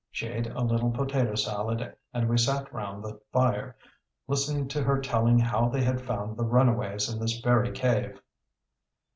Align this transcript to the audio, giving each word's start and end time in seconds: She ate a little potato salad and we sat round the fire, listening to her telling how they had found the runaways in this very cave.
She 0.09 0.25
ate 0.29 0.47
a 0.47 0.63
little 0.63 0.89
potato 0.89 1.35
salad 1.35 1.95
and 2.11 2.27
we 2.27 2.35
sat 2.35 2.73
round 2.73 3.03
the 3.03 3.21
fire, 3.31 3.75
listening 4.27 4.67
to 4.69 4.81
her 4.81 4.99
telling 4.99 5.37
how 5.37 5.69
they 5.69 5.83
had 5.83 6.01
found 6.01 6.37
the 6.37 6.43
runaways 6.43 7.07
in 7.07 7.19
this 7.19 7.37
very 7.41 7.69
cave. 7.71 8.19